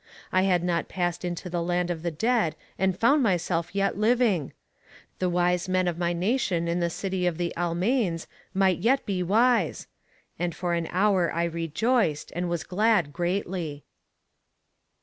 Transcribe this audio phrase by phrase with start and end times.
[0.31, 4.51] I had not passed into the land of the dead and found myself yet living!
[5.19, 9.21] The wise men of my nation in the city of the Almains might yet be
[9.21, 9.85] wise!
[10.39, 13.83] And for an hour I rejoiced, and was glad greatly.